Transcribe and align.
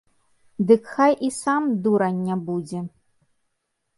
Ды 0.69 0.77
хай 0.93 1.13
і 1.27 1.27
сам 1.41 1.69
дурань 1.87 2.21
не 2.29 2.37
будзе. 2.47 2.79